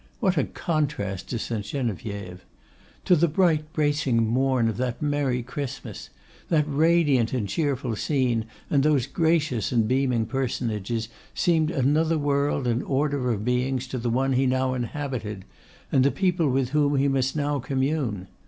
What 0.19 0.35
a 0.35 0.45
contrast 0.45 1.29
to 1.29 1.37
St. 1.37 1.63
Geneviève! 1.63 2.39
To 3.05 3.15
the 3.15 3.27
bright, 3.27 3.71
bracing 3.71 4.25
morn 4.25 4.67
of 4.67 4.77
that 4.77 4.99
merry 4.99 5.43
Christmas! 5.43 6.09
That 6.49 6.65
radiant 6.67 7.33
and 7.33 7.47
cheerful 7.47 7.95
scene, 7.95 8.45
and 8.67 8.81
those 8.81 9.05
gracious 9.05 9.71
and 9.71 9.87
beaming 9.87 10.25
personages, 10.25 11.07
seemed 11.35 11.69
another 11.69 12.17
world 12.17 12.65
and 12.65 12.81
order 12.81 13.29
of 13.29 13.45
beings 13.45 13.85
to 13.89 13.99
the 13.99 14.09
one 14.09 14.33
he 14.33 14.47
now 14.47 14.73
inhabited, 14.73 15.45
and 15.91 16.03
the 16.03 16.09
people 16.09 16.49
with 16.49 16.69
whom 16.69 16.95
he 16.95 17.07
must 17.07 17.35
now 17.35 17.59
commune. 17.59 18.27